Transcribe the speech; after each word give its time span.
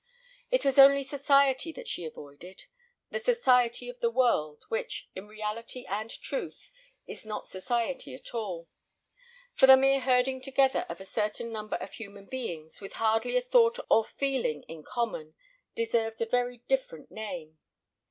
It 0.49 0.65
was 0.65 0.79
only 0.79 1.03
society 1.03 1.71
that 1.73 1.87
she 1.87 2.05
avoided: 2.05 2.63
the 3.11 3.19
society 3.19 3.87
of 3.87 3.99
the 3.99 4.09
world, 4.09 4.63
which, 4.67 5.07
in 5.13 5.27
reality 5.27 5.85
and 5.87 6.09
truth, 6.09 6.71
is 7.05 7.23
not 7.23 7.47
society 7.47 8.15
at 8.15 8.33
all; 8.33 8.67
for 9.53 9.67
the 9.67 9.77
mere 9.77 9.99
herding 9.99 10.41
together 10.41 10.87
of 10.89 11.01
a 11.01 11.05
certain 11.05 11.51
number 11.51 11.75
of 11.75 11.93
human 11.93 12.25
beings, 12.25 12.81
with 12.81 12.93
hardly 12.93 13.37
a 13.37 13.43
thought 13.43 13.77
or 13.91 14.03
feeling 14.03 14.63
in 14.63 14.81
common, 14.81 15.35
deserves 15.75 16.19
a 16.19 16.25
very 16.25 16.63
different 16.67 17.11
name. 17.11 17.59